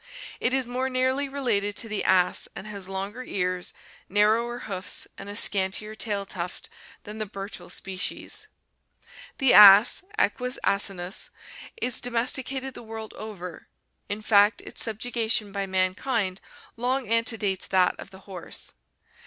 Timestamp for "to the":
1.75-2.03